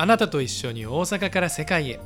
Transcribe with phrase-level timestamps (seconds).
[0.00, 2.00] あなたと一緒に大阪から世界へ。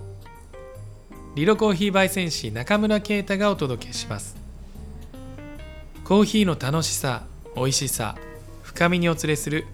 [1.36, 4.36] リロコーヒー焙煎士中村啓太がお届けします。
[6.02, 7.22] コーヒーの楽しさ
[7.54, 8.16] 美味しさ
[8.64, 9.64] 深みにお連れする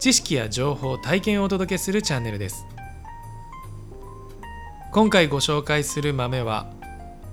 [0.00, 2.66] 知識や情報体験をお届けするチャンネルです。
[4.90, 6.68] 今回ご紹介する豆は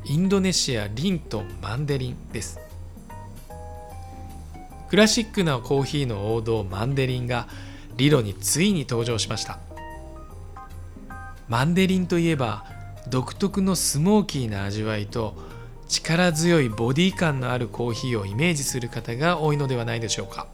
[0.05, 2.59] インドネシアリンとマンデリンです。
[4.91, 7.47] クラシックなコーヒーの王道マンデリンが
[7.97, 9.57] リロについに登場しました。
[11.49, 12.63] マンデリンといえば
[13.08, 15.35] 独特のスモーキーな味わいと
[15.88, 20.48] 力強いボディ感のあるコーヒーをイメージする方が多いのではないでしょうか。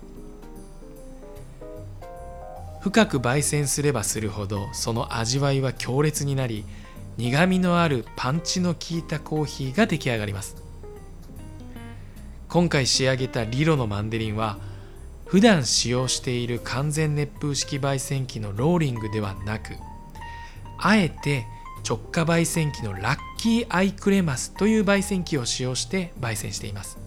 [2.80, 6.64] 深く焙煎すればするほどその味わいは強烈になり
[7.18, 10.56] 苦みのあるパンチの効いたコーヒーが出来上がります。
[12.48, 14.60] 今回仕上げたリロのマンデリンは
[15.26, 19.74] 普段使用している完全熱風式焙煎機のローリングではなく
[20.78, 21.46] あえて
[21.88, 26.98] 直下焙煎機のラッキーアイクレマスという焙煎機を使用して焙煎しています。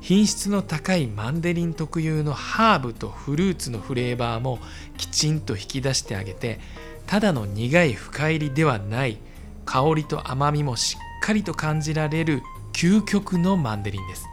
[0.00, 4.58] 品質の高いマンデリン特有のハーブとフルーツのフレーバーも
[4.98, 6.60] きちんと引き出してあげて
[7.06, 9.16] ただの苦い深入りではない
[9.64, 12.42] 香りと甘みもしっかりと感じられる
[12.74, 14.26] 究極のマンデリンです。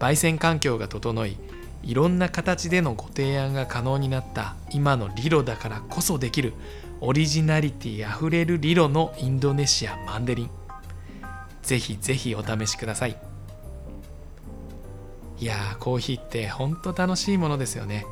[0.00, 1.36] 焙煎環境が整い
[1.82, 4.54] いろんな形でのご提案が可能になった。
[4.70, 6.54] 今のリロだからこそできる。
[7.00, 10.50] オリジナリティあふれるリロのインドネシアマンデリン。
[11.62, 13.16] ぜひぜひお試しください。
[15.38, 18.06] いやコーヒーってほんと楽しいものですよね。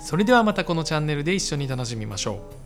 [0.00, 2.60] それではまたこのチャンネルで一緒に楽しみましょう。